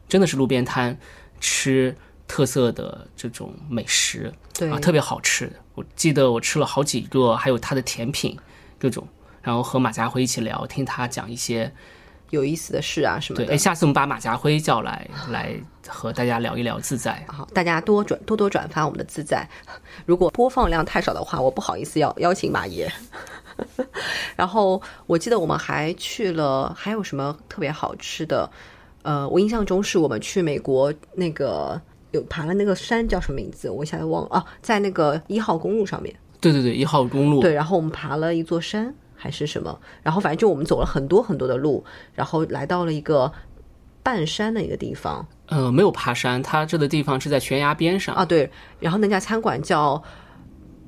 [0.07, 0.95] 真的是路边摊
[1.41, 1.95] 吃
[2.27, 5.51] 特色的这种美食对啊，特别好吃。
[5.73, 8.37] 我记得我吃了好几个，还有他的甜品
[8.77, 9.07] 各种，
[9.41, 11.73] 然后和马家辉一起聊，听他讲一些
[12.29, 13.45] 有意思的事啊什么对。
[13.45, 13.57] 的哎，。
[13.57, 15.55] 下次我们把马家辉叫来，来
[15.87, 17.23] 和大家聊一聊自在。
[17.27, 19.47] 好，大家多转多多转发我们的自在。
[20.05, 22.91] 如果播放量太少的话，我不好意思邀邀请马爷。
[24.35, 28.49] 然后我记得我们还去了，还有什么特别好吃的？
[29.01, 33.69] 呃，我印象中是我们去美国那个有爬了那个山叫什么名字？
[33.69, 36.13] 我一下子忘了啊，在那个一号公路上面。
[36.39, 37.41] 对对对，一号公路。
[37.41, 43.29] 对，然后我们爬了一座山还是什么，然后反正就我们走了很多很多的路，然后来到了一个
[44.03, 48.15] 半山的一个地方呃，没有爬山，它这个地方是在悬崖边上。
[48.15, 48.49] 啊，对，
[48.79, 50.01] 然后那家餐馆叫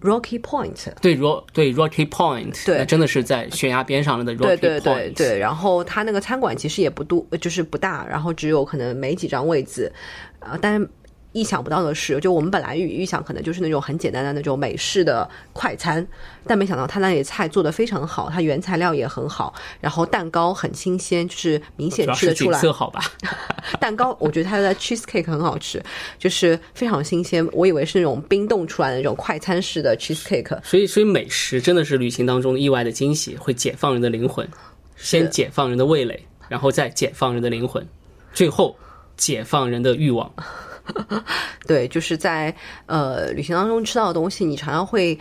[0.01, 4.83] Rocky Point，对，Ro 对 Rocky Point，对那真的是在悬崖边上的 Rocky 对对 Point。
[4.83, 9.91] 对对，然后它那个餐馆其实也不多，就是不大，然后只有可能没几张位子，
[10.39, 10.89] 啊、但是
[11.31, 16.05] 意想不到的是，就我们本来预预想可能就是那种很简单的那种美式的快餐，
[16.45, 22.59] 但没想到他那里菜做的非常好，它原材料也很好，然后蛋糕很新鲜，就是明显吃得出来。
[22.59, 23.01] 色好吧？
[23.79, 25.81] 蛋糕，我觉得它的 cheese cake 很好吃，
[26.17, 27.47] 就是非常新鲜。
[27.51, 34.47] 我以为是那种冰冻出来的那种快餐式的 cheese cake，所以，所以美食真的是旅行当中意外的惊喜，会解放人的灵魂。
[34.97, 37.87] 先解放人的味蕾，然后再解放人的灵魂，
[38.33, 38.75] 最后
[39.15, 40.29] 解放人的欲望。
[41.67, 42.53] 对，就是在
[42.85, 45.17] 呃旅行当中吃到的东西，你常常会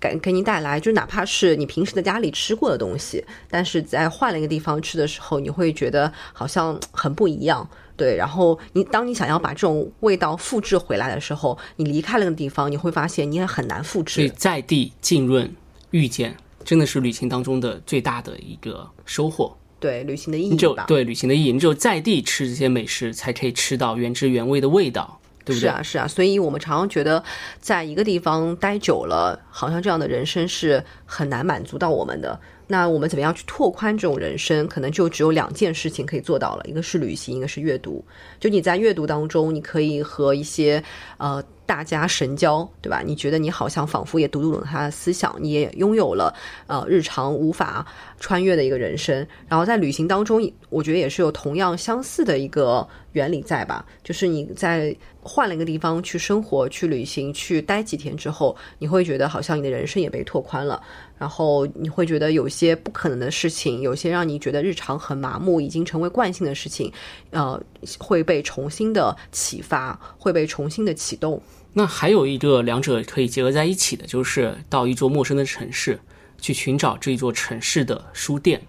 [0.00, 7.68] 给给你带来，就哪怕是你平时在家里吃过的东西，但是在换了一个地方吃的时候，你会觉得好像很不一样。
[7.96, 14.28] 对，然后你当你想要把这种味道复制回来的时候，你离开那个地方，你会发现你也很难复所以。
[14.28, 15.52] 在地浸润
[15.90, 19.56] 遇见，真的是旅行当中的最大的一个收获。
[19.80, 20.84] 对，旅行的意义吧。
[20.88, 25.60] 对旅行的意义，你只有在地吃这些美食，才可以吃到原汁原味的味道，对不对？
[25.60, 27.22] 是啊，是啊，所以我们常常觉得，
[27.60, 32.40] 在一个地方待久了，好像这样的人生是很难满足到我们的。
[32.70, 34.68] 那我们怎么样去拓宽这种人生？
[34.68, 38.04] 可能就只有两件事情可以做到了，一个是旅行，一个是阅读。
[38.38, 40.82] 就你在阅读当中，你可以和一些
[41.16, 43.02] 呃大家神交，对吧？
[43.04, 46.34] 你觉得你好像仿佛也读懂了他的思想，你也拥有了
[46.66, 47.86] 呃日常无法
[48.20, 49.26] 穿越的一个人生。
[49.48, 53.84] 然后在旅行当中，我觉得也是有同样相似的一个原理在吧？
[54.04, 60.82] 就是你在换了一个地方去生活、去旅行、去待几天之后，你会觉得好像你的人生也被拓宽了。
[61.18, 66.92] 然后你会觉得有些不可能的事情，有些让你觉得日常很麻木、已经成为惯性的事情，
[67.30, 67.60] 呃，
[67.98, 71.42] 会被重新的启发，会被重新的启动。
[71.74, 76.00] 那还有一个两者可以结合在一起的，就是到一座陌生的城市，
[76.40, 78.60] 去寻找这一座城市的书店。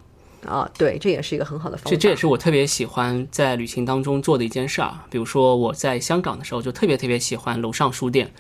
[0.46, 1.90] 啊，对，这也是一个很好的方法。
[1.90, 4.94] 这这也是我特别喜欢在旅行当中做的一件事儿。
[5.10, 8.32] 比如说我在香港的时候，就特别特别喜欢楼上书店。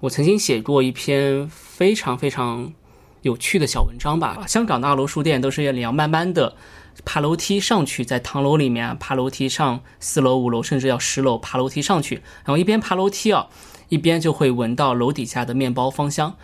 [0.00, 2.72] 我曾经写过一篇非常非常
[3.22, 4.44] 有趣的小文章吧。
[4.46, 6.54] 香港的二楼书店都是你要慢慢的
[7.04, 13.46] 爬楼梯上去，在唐楼里面爬楼梯上四楼、五楼，甚至要十楼爬楼梯上去，然后一边爬楼梯啊，
[13.88, 16.34] 一边就会闻到楼底下的面包芳香。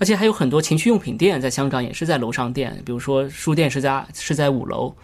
[0.00, 4.94] 而且还有很多情趣用品店，在香港也是在楼上店，比如说书店是在是在五楼，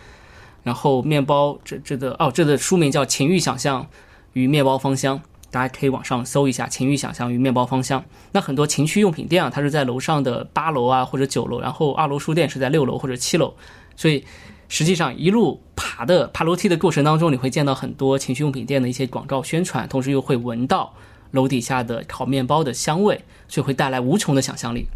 [0.62, 3.86] 然后面包这这个哦，这个书名叫《情欲想象
[4.34, 5.18] 与面包芳香》，
[5.54, 8.04] 大家可以网上搜一下“情欲想象与面包芳香”。
[8.34, 13.54] 那很多情趣用品店啊，它是在楼上的八楼啊或者九楼，然后二楼书店是在六楼或者七楼，
[13.94, 14.24] 所以
[14.68, 20.92] 实际上一路爬的爬楼梯的过程当中，你会见到很多情趣用品店的一些广告宣传，同时又会闻到
[21.30, 24.88] 楼底下的烤面包的香味，所以会带来无穷的想象力。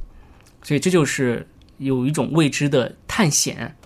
[0.64, 3.76] 所以这就是有一种未知的探险，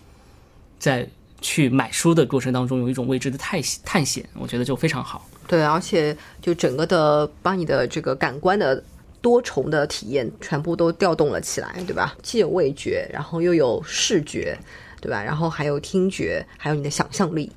[0.78, 1.10] 在
[1.42, 5.28] 去买书的过程当中有一种未知的探探险，我觉得就非常好。
[5.46, 8.82] 对，而且就整个的把你的这个感官的
[9.20, 12.16] 多重的体验全部都调动了起来，对吧？
[12.22, 14.58] 既有味觉，然后又有视觉，
[15.00, 15.22] 对吧？
[15.22, 17.50] 然后还有听觉，还有你的想象力。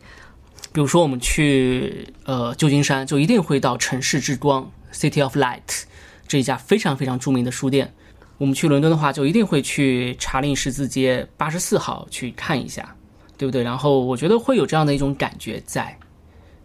[0.74, 5.84] 比如说我们去呃旧金山，就一定会到城市之光 （City of Light）
[6.28, 7.94] 这一家非常非常著名的书店。
[8.38, 12.95] 我们去伦敦的话，就一定会去查令十字街八十四号去看一下，
[13.38, 13.64] 对不对？
[13.64, 15.98] 然后我觉得会有这样的一种感觉在，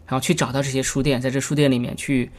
[0.07, 2.31] 然后去找到这些书店，在这书店里面去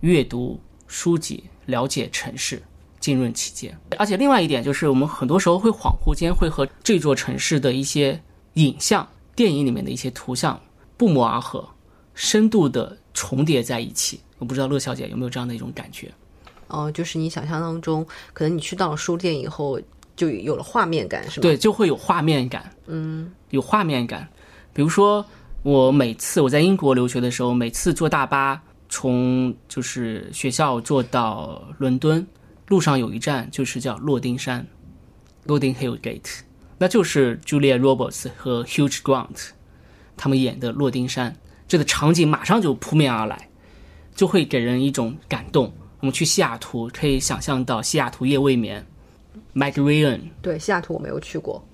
[0.00, 2.62] 阅读书籍，了解城市，
[3.00, 3.76] 浸润其间。
[3.98, 8.20] 而且另外一点就是，我们很多时候会恍惚间会和这座城市的一些
[8.54, 10.60] 影像、电影里面的一些图像
[10.96, 11.66] 不谋而合，
[12.14, 14.20] 深度的重叠在一起。
[14.38, 16.12] 我不知道乐小姐有没有这样的一种感觉？
[16.68, 19.80] 哦，就是你想象当中，可能你去到了书店以后，
[20.16, 21.42] 就有了画面感，是吗？
[21.42, 24.28] 对，就会有画面感，嗯，有画面感。
[24.72, 25.24] 比如说，
[25.62, 32.26] 我每次我在英国留学的时候，每次坐大巴从就是学校坐到伦敦，
[32.68, 34.66] 路上有一站就是叫洛丁山
[35.46, 36.40] （Notting Hill Gate），
[36.78, 39.50] 那就是 Julia Roberts 和 Hugh Grant
[40.16, 41.34] 他们演的洛丁山，
[41.68, 43.48] 这个场景马上就扑面而来，
[44.14, 45.72] 就会给人一种感动。
[46.00, 48.84] 我们去西雅图，可以想象到西雅图夜未眠
[49.54, 50.20] ，Meg Ryan。
[50.42, 51.64] 对，西雅图我没有去过。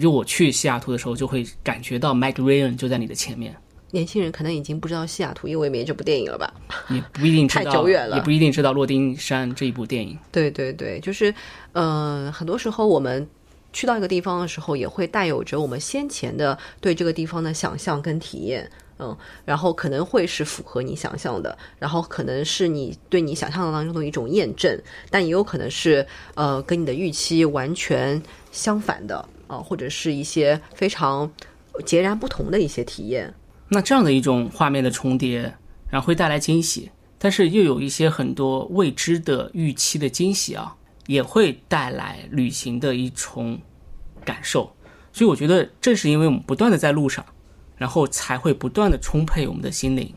[0.00, 3.54] 就我去西雅图的时候，就会感觉到 Ryan 就在你的前面。
[3.90, 6.52] 年轻人可能已经不知道《西雅图夜未眠》这部电影了吧？
[6.88, 10.18] 也不一定知道，太久远了，也不一定知道《洛丁山》这一部电影。
[10.30, 11.34] 对对对，就是，
[11.72, 13.28] 呃，很多时候我们
[13.70, 18.70] 去到一个地方的时候，也会带有着我们先前的对这个地方的想象跟体验。
[18.98, 31.30] 嗯，然后可能会是符合你想象的，然后可能是你对你想象当中的一种验证，但也有可能是呃跟你的预期完全相反的啊，或者是一些非常
[31.84, 33.34] 截然不同的一些体验。
[33.68, 35.54] 那这样的一种画面的重叠，
[35.88, 40.74] 然后会带来惊喜，但是又有一些很多未知的预期的惊喜啊，
[41.06, 43.60] 也会带来旅行的一重
[44.24, 44.72] 感受。
[45.12, 47.24] 所以我觉得正是因为我们不断的在路上。
[47.78, 50.14] 然后才会不断的充沛我们的心灵，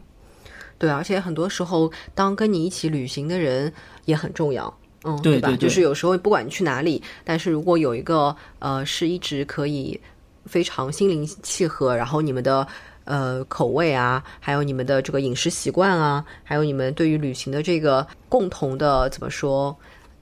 [0.77, 5.55] 对，而且很多时候，当跟你一起旅行的人也很重要，嗯，对吧？
[5.55, 9.99] 就是有时候不管你去哪里，但是如果有一个呃是一直可以
[10.45, 12.67] 非常心灵契合，然后你们的
[13.05, 19.73] 呃口味啊，还有你们的这个饮食习惯啊，还有你们对于旅行的这个共同的怎么说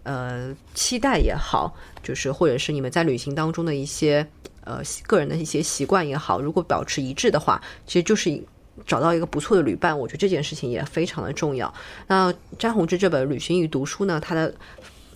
[0.03, 4.27] 呃期待也好，就是或者是你们在旅行当中的一些。
[4.65, 8.41] 呃，个人的一些习惯也好，如果保持一致的话，其实就是
[8.85, 9.97] 找到一个不错的旅伴。
[9.97, 11.73] 我觉得这件事情也非常的重要。
[12.07, 14.53] 那詹宏志这本《旅行与读书》呢，它的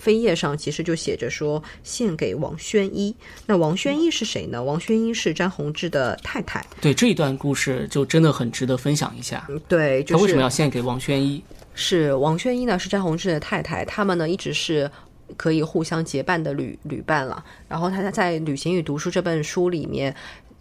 [0.04, 3.15] 扉页上其实就写着说献给王宣一。
[3.46, 4.63] 那王宣一是谁呢？
[4.63, 6.65] 王宣一是詹宏志的太太。
[6.80, 9.48] 对这一段故事就真的很值得分享一下。
[9.67, 11.43] 对，他为什么要献给王宣一？
[11.74, 12.78] 是王宣一呢？
[12.78, 14.89] 是詹宏志的太太，他们呢一直是。
[15.36, 17.43] 可以互相结伴的旅旅伴了。
[17.67, 20.15] 然后他在《旅行与读书》这本书里面，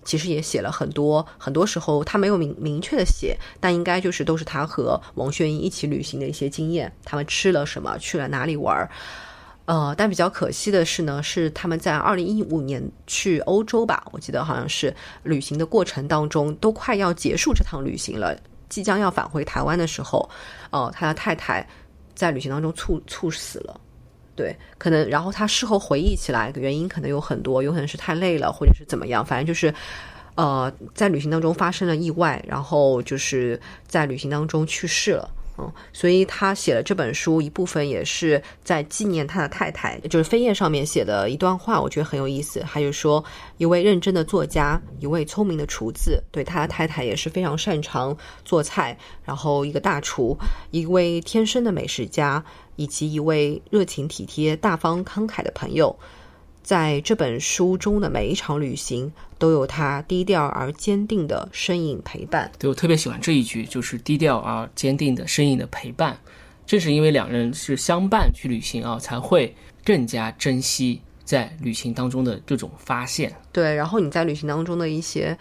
[0.06, 1.26] 其实也写了很多。
[1.36, 6.90] 很多时候他没有明明确的写，但应该就是都是他和王轩英一起旅行的一些经验。
[7.04, 8.88] 他们吃了什么，去了哪里玩儿。
[9.66, 18.38] 呃，但比较可惜的是呢，是他们在二零一五年去欧洲吧，我记得好像是旅行的过程当中，都快要结束这趟旅行了，
[18.68, 20.30] 即将要返回台湾的时候，
[20.70, 21.68] 呃，他的太太
[22.14, 23.80] 在旅行当中猝猝死了。
[24.37, 29.75] 对，可能然后他事后回忆起来，原因可能有很多，有可能是太累了，或者是怎么样，反正就是，
[30.35, 35.29] 呃，在旅行当中发生了意外，然后就是在旅行当中去世了。
[35.58, 39.98] 嗯，所以他写了这本书，一部分也是在纪念他的太太。
[40.10, 42.62] 就是扉页上面写的一段话，我觉得很有意思。
[42.62, 43.24] 还有说，
[43.56, 50.36] 一位认真的作家，一位聪明的厨子，对他的太太也是非常擅长做菜，然后一个大厨，
[50.70, 52.44] 一位天生的美食家，
[52.76, 55.98] 以及一位热情体贴、大方慷慨的朋友。
[56.62, 62.51] 在这本书中的每一场旅行，都有他低调而坚定的身影陪伴。
[62.59, 66.18] 对我特别喜欢这一句，就是低调而坚定的身影的陪伴。
[66.66, 73.32] 正是因为两人是相伴去旅行啊，才会更加珍惜在旅行当中的这种发现。
[73.53, 75.39] 对，然后你在旅行当中的一些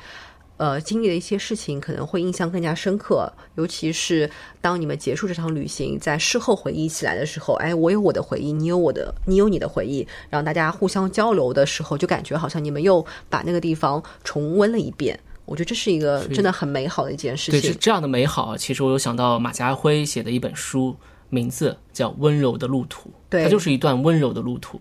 [0.58, 4.30] 呃，经历的一些事情可能会印象更加深刻，尤其是
[4.62, 15.20] 当你们结束这场旅行，在事后回忆起来的时候，哎，我有我的回忆，你有我的，你有你的回忆，然后大家互相交流的时候，就感觉好像你们又把那个地方重温了一遍。
[15.46, 17.62] 我觉得这是一个真的很美好的一件事情。
[17.62, 20.96] 对，这样的美好，其实我有想到马家辉写的一本书，
[21.30, 24.80] 名字叫《温柔的路途》，对，它就是一段温柔的路途。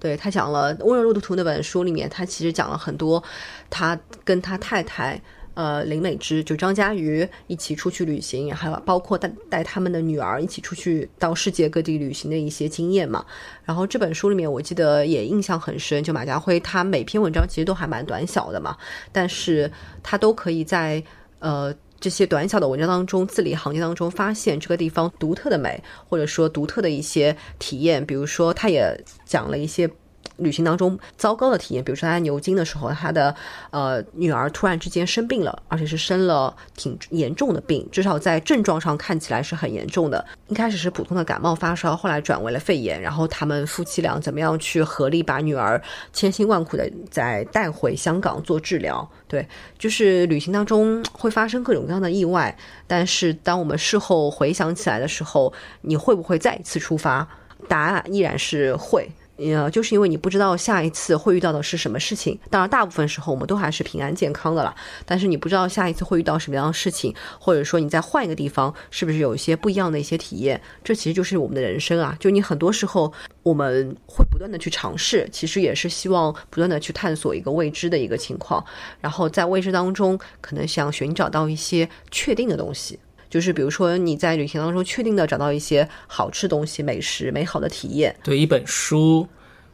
[0.00, 3.22] 对他讲了《温柔路途》那本书里面，他其实讲了很多，
[3.68, 5.20] 他跟他太太
[5.54, 13.24] 呃林美芝就张嘉瑜一起出去旅行，还有包括带带他们的女儿一起出去到世界各地旅行的一些经验嘛。
[13.64, 18.76] 然后这本书里面，我记得也印象很深，就马家辉他每篇文章其实都还蛮短小的嘛，
[19.10, 19.70] 但是
[20.02, 21.02] 他都可以在
[21.40, 21.74] 呃。
[22.00, 28.04] 这些短小的文章当中，字里行间当中发现这个地方独特的美，或者说独特的一些体验。
[28.04, 29.90] 比如说，他也讲了一些。
[30.38, 33.34] 旅行当中糟糕的体验，比如说他在牛津的时候，他的
[33.70, 40.24] 呃女儿突然之间生病了，而且是生了挺严重的病，至少在症状上看起来是很严重的。
[40.48, 43.00] 一开始是普通的感冒发烧，后来转为了肺炎。
[43.00, 45.80] 然后他们夫妻俩怎么样去合力把女儿
[46.12, 49.08] 千辛万苦的再带回香港做治疗？
[49.26, 49.46] 对，
[49.78, 57.26] 就是旅行当中会发生各种各样的意外，但是当我们事后回想起来的时候，你会不会再一次出发？
[57.68, 59.10] 答案依然是会。
[59.38, 62.36] 呃，就是因为你不知道下一次会遇到的是什么事情。
[62.50, 64.74] 当然，大部分时候我们都还是平安健康的了。
[65.06, 70.60] 但是你不知道下一次会遇到什么样的事情，或者说你再换一个地方，是不是有一些不一样的一些体验？
[70.82, 72.16] 这其实就是我们的人生啊！
[72.18, 73.12] 就你很多时候
[73.44, 78.64] 我们会不断的去尝试，其实也是希望不断的去探索一个未知的一个情况。
[79.00, 82.98] 然后在未知当中，可能想寻找到一些确定的东西。
[83.30, 88.16] 就是比如说你在旅行当中确定的找到一些好吃东西、美食、美好的体验。
[88.22, 89.28] 对，一本书，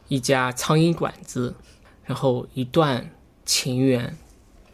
[0.09, 1.55] 一家苍蝇馆子，
[2.03, 3.09] 然后一段
[3.45, 4.17] 情缘，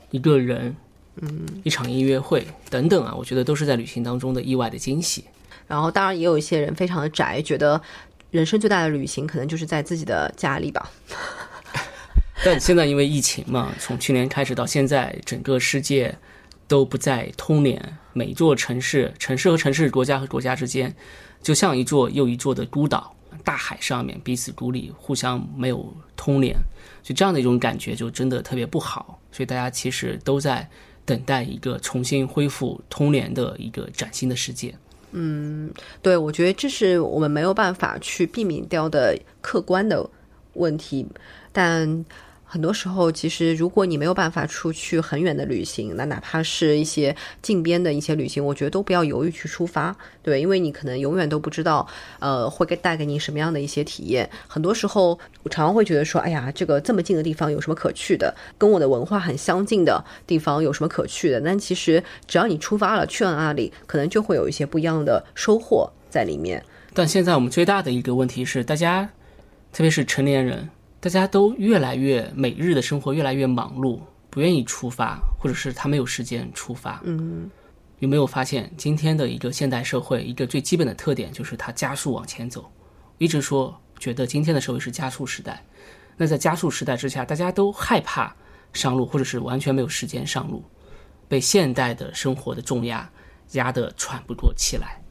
[0.10, 0.76] 一个人，
[1.22, 5.26] 嗯，一场音乐会等等啊，我觉得都是在旅行当中的意外的惊喜。
[5.68, 7.80] 然后当然也有一些人非常的宅，觉得
[8.32, 10.92] 人生最大的旅行可能就是在自己的家里吧。
[12.44, 16.18] 但现在因为疫情嘛，从去年开始到现在，整个世界。
[16.72, 20.96] 都不再通联，每座城市、城市和城市、国家和国家之间，
[21.42, 23.14] 就像一座又一座的孤岛，
[23.44, 26.56] 大海上面彼此孤立，互相没有通联，
[27.04, 29.20] 就这样的一种感觉就真的特别不好。
[29.34, 30.66] 所以大家其实都在
[31.04, 34.74] 等待一个重新恢复通联的一个崭新的世界。
[35.12, 35.70] 嗯，
[36.02, 40.10] 对，我觉得这是我们没有办法去避免掉的客观的
[40.54, 41.06] 问题，
[41.52, 42.06] 但。
[42.52, 51.88] 很多时候，其实如果你没有办法出去很远的旅行，那哪怕是一些近边的一些旅行，我觉得都不要犹豫去出发，对，因为你可能永远都不知道，
[52.20, 54.30] 呃，会给带给你什么样的一些体验。
[54.50, 58.36] 很多时候，我常常会觉得说，哎呀，这个这么近的地方有什么可去的？
[58.58, 61.40] 跟我的文化很相近的地方有什么可去的？
[61.40, 66.62] 但其实只要你出发了，去了那里，可能就会有一些不一样的收获在里面。
[66.94, 69.10] 但现在我们最大的一个问题是，大家，
[69.72, 70.70] 特别是成年人。
[71.02, 74.00] 大家都越来越每日的生活越来越忙碌，
[74.30, 77.02] 不愿意出发，或者是他没有时间出发。
[77.04, 77.50] 嗯，
[77.98, 82.72] 有没有发现今天的一个现代社会一个最基本的特点就是它加速往前走？
[83.18, 85.66] 一直说觉得今天的社会是加速时代，
[86.18, 88.36] 那在加速时代之下，大家都害怕
[88.72, 90.64] 上路，或者是完全没有时间上路，
[91.28, 93.10] 被现代的生活的重压
[93.54, 95.02] 压得喘不过气来。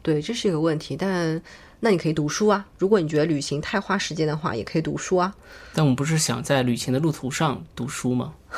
[0.00, 1.42] 对，这是一个问题，但。
[1.80, 5.32] 那你可以读书啊，如果你觉得旅行太花时间的话，也可以读书啊。
[5.74, 8.32] 但我们不是想在旅行的路途上读书吗？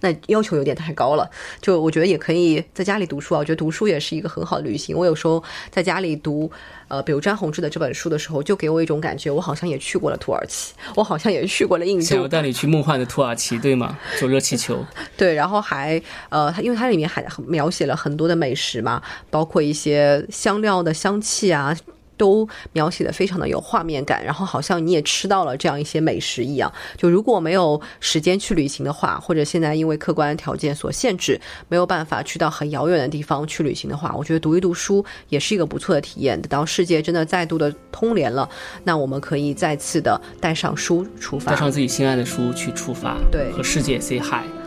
[0.00, 1.30] 那要求有点太高了。
[1.60, 3.38] 就我觉得也可以在家里读书啊。
[3.38, 4.96] 我觉得读书也是一个很好的旅行。
[4.96, 6.50] 我有时候在家里读，
[6.88, 12.04] 呃，比如詹宏志的这本书的时候，就给我一种感觉，我好像也去过了土耳其，我好像也去过了印度。
[12.04, 13.96] 想要带你去梦幻的土耳其， 对吗？
[14.18, 14.84] 坐热气球。
[15.16, 21.76] 对，然后还呃，因为它里面还描写了很多的美食嘛，包括一些香料的香气啊。
[22.16, 26.72] 都描写的非常的有画面感，然后好像你也吃到了这样一些美食一样。
[26.96, 36.40] 就如果没有时间去旅行的话，或者现在因为客观条件所限制，没有办法去到很遥远的地方去旅行的话，我觉得读一读书也是一个不错的体验。
[36.40, 38.48] 等到世界真的再度的通联了，
[38.84, 44.65] 那我们可以再次的带上书出发，带上自己心爱的书去出发，对，和世界 say hi。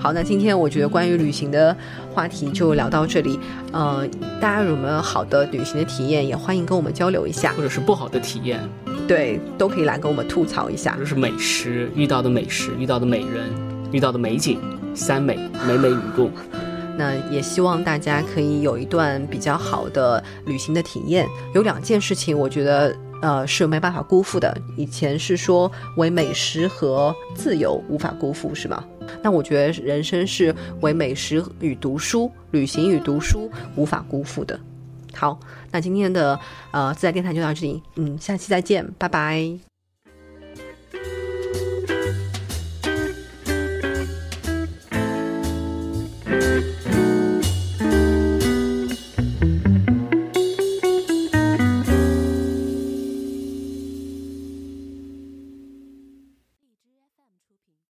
[0.00, 1.76] 好，那今天我觉得关于旅行的
[2.10, 3.38] 话题就聊到这里。
[3.70, 4.08] 呃，
[4.40, 8.58] 大家有没有好的旅行的体验，也欢迎跟我们交流一下，或者是不好的体验，
[9.06, 10.96] 对，都可以来跟我们吐槽一下。
[10.96, 13.50] 就是美食遇到的美食，遇到的美人，
[13.92, 14.58] 遇到的美景，
[14.94, 15.38] 三美，
[15.68, 16.30] 美美与共。
[16.96, 21.28] 那也希望大家可以有一段比较好的旅行的体验。
[21.54, 24.56] 有两件事情，我觉得呃是没办法辜负的。
[24.78, 28.82] 以前是说为美食和自由无法辜负，是吗？
[29.22, 34.58] 那我觉得人生是为美食与读书，旅行与读书，无法辜负的。
[35.14, 35.38] 好，
[35.70, 36.38] 那今天的
[36.70, 39.58] 呃自在电台就到这里，嗯，下期再见，拜拜。